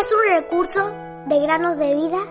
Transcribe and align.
Es 0.00 0.12
un 0.12 0.34
recurso 0.34 0.90
de 1.26 1.40
granosdevida.cl. 1.40 2.30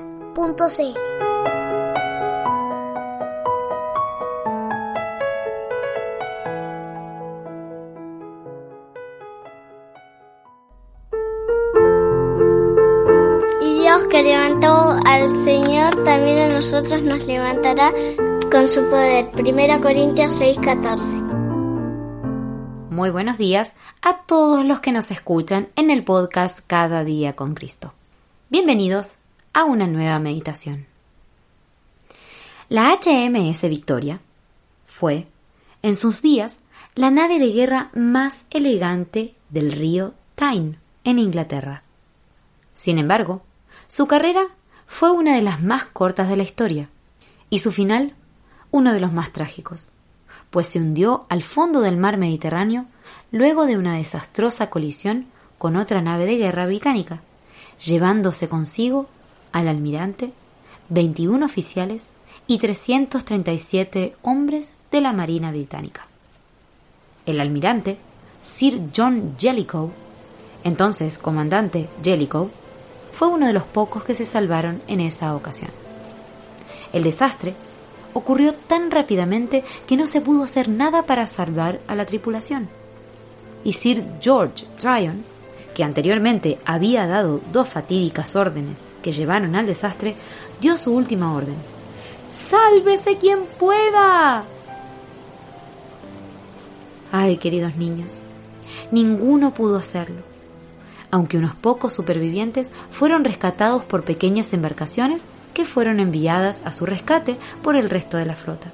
Y 13.61 13.79
Dios 13.81 14.07
que 14.07 14.23
levantó 14.23 14.95
al 15.05 15.35
Señor, 15.35 15.95
también 16.03 16.39
a 16.39 16.53
nosotros 16.55 17.01
nos 17.03 17.27
levantará 17.27 17.93
con 18.51 18.67
su 18.67 18.83
poder. 18.89 19.29
Primera 19.31 19.79
Corintios 19.79 20.41
6:14. 20.41 21.28
Muy 22.99 23.11
buenos 23.11 23.37
días 23.37 23.75
a 24.01 24.23
todos 24.23 24.65
los 24.65 24.81
que 24.81 24.91
nos 24.91 25.09
escuchan 25.09 25.69
en 25.77 25.89
el 25.89 26.03
podcast 26.03 26.59
Cada 26.67 27.05
día 27.05 27.33
con 27.33 27.55
Cristo. 27.55 27.93
Bienvenidos 28.49 29.15
a 29.53 29.63
una 29.63 29.87
nueva 29.87 30.19
meditación. 30.19 30.85
La 32.67 32.91
HMS 32.93 33.61
Victoria 33.69 34.19
fue, 34.85 35.27
en 35.81 35.95
sus 35.95 36.21
días, 36.21 36.59
la 36.93 37.09
nave 37.09 37.39
de 37.39 37.53
guerra 37.53 37.89
más 37.93 38.43
elegante 38.49 39.33
del 39.49 39.71
río 39.71 40.13
Tyne, 40.35 40.77
en 41.05 41.19
Inglaterra. 41.19 41.83
Sin 42.73 42.97
embargo, 42.97 43.43
su 43.87 44.07
carrera 44.07 44.45
fue 44.87 45.11
una 45.11 45.37
de 45.37 45.41
las 45.41 45.61
más 45.61 45.85
cortas 45.85 46.27
de 46.27 46.35
la 46.35 46.43
historia 46.43 46.89
y 47.49 47.59
su 47.59 47.71
final 47.71 48.13
uno 48.71 48.91
de 48.91 48.99
los 48.99 49.13
más 49.13 49.31
trágicos 49.31 49.89
pues 50.51 50.67
se 50.67 50.79
hundió 50.79 51.25
al 51.29 51.43
fondo 51.43 51.81
del 51.81 51.97
mar 51.97 52.17
Mediterráneo 52.17 52.85
luego 53.31 53.65
de 53.65 53.77
una 53.77 53.95
desastrosa 53.95 54.69
colisión 54.69 55.27
con 55.57 55.75
otra 55.75 56.01
nave 56.01 56.25
de 56.25 56.37
guerra 56.37 56.65
británica, 56.65 57.21
llevándose 57.83 58.49
consigo 58.49 59.07
al 59.51 59.67
almirante, 59.67 60.31
21 60.89 61.45
oficiales 61.45 62.05
y 62.47 62.57
337 62.57 64.15
hombres 64.21 64.71
de 64.91 65.01
la 65.01 65.13
Marina 65.13 65.51
británica. 65.51 66.07
El 67.25 67.39
almirante, 67.39 67.97
Sir 68.41 68.81
John 68.95 69.35
Jellicoe, 69.37 69.91
entonces 70.63 71.17
comandante 71.17 71.87
Jellicoe, 72.03 72.49
fue 73.13 73.27
uno 73.27 73.47
de 73.47 73.53
los 73.53 73.63
pocos 73.63 74.03
que 74.03 74.15
se 74.15 74.25
salvaron 74.25 74.81
en 74.87 75.01
esa 75.01 75.35
ocasión. 75.35 75.71
El 76.93 77.03
desastre 77.03 77.53
ocurrió 78.13 78.53
tan 78.53 78.91
rápidamente 78.91 79.63
que 79.87 79.97
no 79.97 80.07
se 80.07 80.21
pudo 80.21 80.43
hacer 80.43 80.69
nada 80.69 81.03
para 81.03 81.27
salvar 81.27 81.79
a 81.87 81.95
la 81.95 82.05
tripulación. 82.05 82.69
Y 83.63 83.73
Sir 83.73 84.03
George 84.21 84.65
Tryon, 84.79 85.23
que 85.73 85.83
anteriormente 85.83 86.57
había 86.65 87.07
dado 87.07 87.41
dos 87.51 87.69
fatídicas 87.69 88.35
órdenes 88.35 88.81
que 89.01 89.11
llevaron 89.11 89.55
al 89.55 89.65
desastre, 89.65 90.15
dio 90.59 90.77
su 90.77 90.93
última 90.93 91.33
orden. 91.33 91.55
¡Sálvese 92.31 93.17
quien 93.17 93.39
pueda! 93.59 94.43
Ay, 97.11 97.37
queridos 97.37 97.75
niños, 97.75 98.19
ninguno 98.91 99.51
pudo 99.51 99.77
hacerlo, 99.77 100.21
aunque 101.09 101.37
unos 101.37 101.55
pocos 101.55 101.93
supervivientes 101.93 102.69
fueron 102.91 103.23
rescatados 103.23 103.83
por 103.83 104.03
pequeñas 104.03 104.53
embarcaciones 104.53 105.25
que 105.59 105.65
fueron 105.65 105.99
enviadas 105.99 106.61
a 106.63 106.71
su 106.71 106.85
rescate 106.85 107.35
por 107.61 107.75
el 107.75 107.89
resto 107.89 108.15
de 108.15 108.25
la 108.25 108.35
flota. 108.35 108.71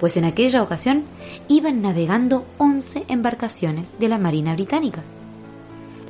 Pues 0.00 0.16
en 0.16 0.24
aquella 0.24 0.62
ocasión 0.62 1.02
iban 1.48 1.82
navegando 1.82 2.46
11 2.56 3.04
embarcaciones 3.08 3.92
de 3.98 4.08
la 4.08 4.16
Marina 4.16 4.54
Británica. 4.54 5.02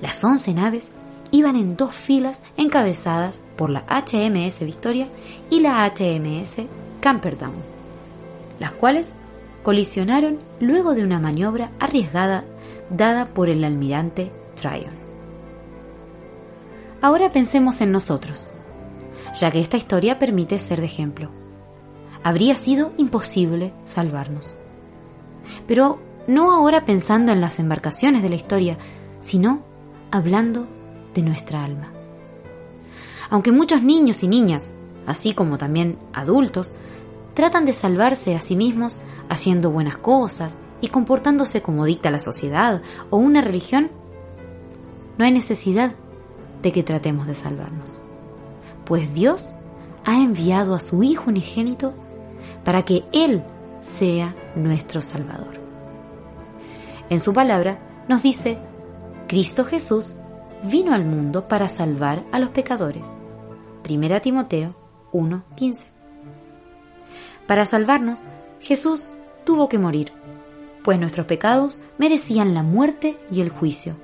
Las 0.00 0.22
11 0.22 0.54
naves 0.54 0.92
iban 1.32 1.56
en 1.56 1.76
dos 1.76 1.92
filas 1.92 2.42
encabezadas 2.56 3.40
por 3.56 3.70
la 3.70 3.84
HMS 3.88 4.60
Victoria 4.60 5.08
y 5.50 5.58
la 5.58 5.84
HMS 5.84 6.64
Camperdown, 7.00 7.54
las 8.60 8.70
cuales 8.70 9.08
colisionaron 9.64 10.38
luego 10.60 10.94
de 10.94 11.02
una 11.02 11.18
maniobra 11.18 11.72
arriesgada 11.80 12.44
dada 12.88 13.26
por 13.26 13.48
el 13.48 13.64
almirante 13.64 14.30
Tryon. 14.54 14.94
Ahora 17.02 17.32
pensemos 17.32 17.80
en 17.80 17.90
nosotros 17.90 18.48
ya 19.36 19.50
que 19.50 19.60
esta 19.60 19.76
historia 19.76 20.18
permite 20.18 20.58
ser 20.58 20.80
de 20.80 20.86
ejemplo. 20.86 21.30
Habría 22.22 22.56
sido 22.56 22.92
imposible 22.96 23.72
salvarnos. 23.84 24.54
Pero 25.66 26.00
no 26.26 26.52
ahora 26.52 26.84
pensando 26.84 27.32
en 27.32 27.40
las 27.40 27.58
embarcaciones 27.58 28.22
de 28.22 28.30
la 28.30 28.34
historia, 28.34 28.78
sino 29.20 29.62
hablando 30.10 30.66
de 31.14 31.22
nuestra 31.22 31.64
alma. 31.64 31.92
Aunque 33.30 33.52
muchos 33.52 33.82
niños 33.82 34.22
y 34.22 34.28
niñas, 34.28 34.74
así 35.06 35.34
como 35.34 35.58
también 35.58 35.98
adultos, 36.12 36.72
tratan 37.34 37.64
de 37.64 37.72
salvarse 37.72 38.34
a 38.34 38.40
sí 38.40 38.56
mismos 38.56 38.98
haciendo 39.28 39.70
buenas 39.70 39.98
cosas 39.98 40.58
y 40.80 40.88
comportándose 40.88 41.62
como 41.62 41.84
dicta 41.84 42.10
la 42.10 42.18
sociedad 42.18 42.82
o 43.10 43.18
una 43.18 43.40
religión, 43.40 43.90
no 45.18 45.24
hay 45.24 45.32
necesidad 45.32 45.94
de 46.62 46.72
que 46.72 46.82
tratemos 46.82 47.26
de 47.26 47.34
salvarnos 47.34 48.00
pues 48.86 49.12
Dios 49.12 49.52
ha 50.04 50.16
enviado 50.16 50.74
a 50.74 50.80
su 50.80 51.02
Hijo 51.02 51.28
unigénito 51.28 51.92
para 52.64 52.84
que 52.84 53.04
Él 53.12 53.42
sea 53.80 54.34
nuestro 54.54 55.00
Salvador. 55.00 55.60
En 57.10 57.20
su 57.20 57.34
palabra 57.34 58.04
nos 58.08 58.22
dice, 58.22 58.58
Cristo 59.26 59.64
Jesús 59.64 60.16
vino 60.62 60.94
al 60.94 61.04
mundo 61.04 61.48
para 61.48 61.68
salvar 61.68 62.24
a 62.32 62.38
los 62.38 62.50
pecadores. 62.50 63.16
1 63.88 64.20
Timoteo 64.20 64.74
1:15. 65.12 65.86
Para 67.46 67.64
salvarnos, 67.64 68.24
Jesús 68.60 69.12
tuvo 69.44 69.68
que 69.68 69.78
morir, 69.78 70.12
pues 70.82 70.98
nuestros 70.98 71.26
pecados 71.26 71.80
merecían 71.98 72.54
la 72.54 72.62
muerte 72.62 73.18
y 73.30 73.40
el 73.40 73.50
juicio. 73.50 73.96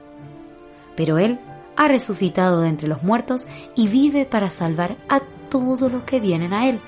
Pero 0.96 1.18
Él 1.18 1.40
ha 1.76 1.88
resucitado 1.88 2.60
de 2.60 2.68
entre 2.68 2.88
los 2.88 3.02
muertos 3.02 3.46
y 3.74 3.88
vive 3.88 4.24
para 4.24 4.50
salvar 4.50 4.96
a 5.08 5.20
todos 5.48 5.92
los 5.92 6.04
que 6.04 6.20
vienen 6.20 6.52
a 6.52 6.68
Él. 6.68 6.80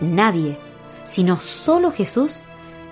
Nadie, 0.00 0.58
sino 1.04 1.38
solo 1.38 1.90
Jesús, 1.90 2.40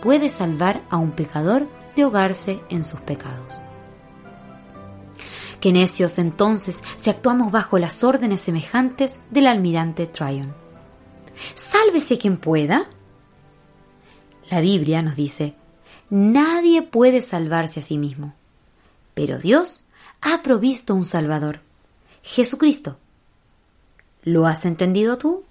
puede 0.03 0.28
salvar 0.28 0.83
a 0.91 0.97
un 0.97 1.12
pecador 1.12 1.67
de 1.95 2.03
ahogarse 2.03 2.61
en 2.69 2.84
sus 2.84 3.01
pecados. 3.01 3.61
Qué 5.61 5.72
necios 5.72 6.19
entonces 6.19 6.83
si 6.97 7.09
actuamos 7.09 7.53
bajo 7.53 7.78
las 7.78 8.03
órdenes 8.03 8.41
semejantes 8.41 9.21
del 9.31 9.47
almirante 9.47 10.06
Tryon. 10.06 10.53
Sálvese 11.55 12.19
quien 12.19 12.37
pueda. 12.37 12.89
La 14.51 14.61
Biblia 14.61 15.03
nos 15.03 15.15
dice, 15.15 15.55
nadie 16.11 16.83
puede 16.83 17.21
salvarse 17.21 17.81
a 17.81 17.83
sí 17.83 17.97
mismo, 17.97 18.34
pero 19.15 19.39
Dios 19.39 19.84
ha 20.22 20.43
provisto 20.43 20.94
un 20.94 21.05
Salvador, 21.05 21.60
Jesucristo. 22.22 22.97
¿Lo 24.22 24.47
has 24.47 24.65
entendido 24.65 25.19
tú? 25.19 25.43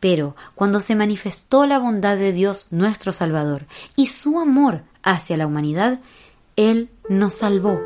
Pero 0.00 0.36
cuando 0.54 0.80
se 0.80 0.94
manifestó 0.94 1.66
la 1.66 1.78
bondad 1.78 2.16
de 2.16 2.32
Dios 2.32 2.72
nuestro 2.72 3.12
Salvador 3.12 3.66
y 3.96 4.06
su 4.06 4.38
amor 4.38 4.82
hacia 5.02 5.36
la 5.36 5.46
humanidad, 5.46 6.00
Él 6.56 6.90
nos 7.08 7.34
salvó, 7.34 7.80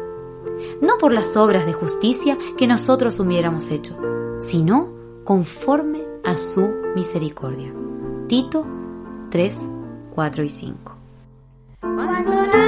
no 0.83 0.99
por 0.99 1.13
las 1.13 1.37
obras 1.37 1.65
de 1.65 1.73
justicia 1.73 2.37
que 2.57 2.67
nosotros 2.67 3.19
hubiéramos 3.21 3.71
hecho, 3.71 3.99
sino 4.39 4.93
conforme 5.25 6.03
a 6.25 6.37
su 6.37 6.69
misericordia. 6.95 7.73
Tito 8.29 8.67
3, 9.31 9.61
4 10.15 10.43
y 10.43 10.49
5. 10.49 10.97
Cuando 11.81 12.33
la 12.33 12.68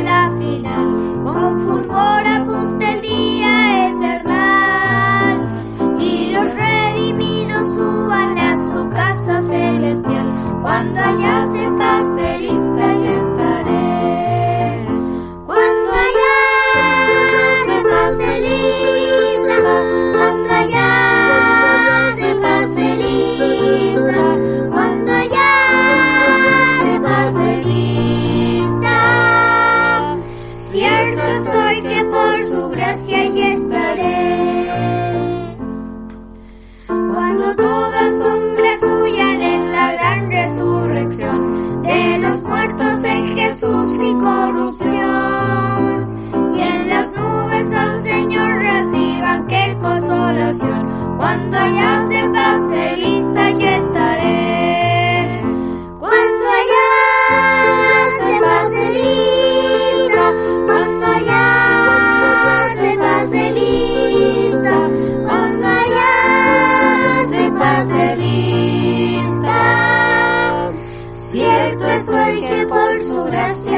la 0.00 0.30
final, 0.38 1.22
con 1.24 1.60
fulgor 1.60 2.37
cuando 37.12 37.54
todas 37.56 38.20
hombres 38.20 38.82
huyan 38.82 39.40
en 39.40 39.72
la 39.72 39.92
gran 39.92 40.30
resurrección 40.30 41.82
de 41.82 42.18
los 42.18 42.44
muertos 42.44 43.04
en 43.04 43.36
Jesús 43.36 43.90
y 44.00 44.14
corrupción. 44.14 46.08
Y 46.54 46.60
en 46.60 46.88
las 46.88 47.12
nubes 47.12 47.72
al 47.72 48.02
Señor 48.02 48.58
reciban 48.58 49.46
qué 49.46 49.76
consolación, 49.80 51.16
cuando 51.16 51.56
allá 51.56 52.06
se 52.08 52.28
pase 52.28 52.96
lista 52.96 53.50
y 53.50 53.64
estará. 53.64 54.17
Cierto 71.78 72.12
estoy 72.12 72.40
que 72.40 72.66
por 72.66 72.98
su 72.98 73.24
gracia 73.24 73.77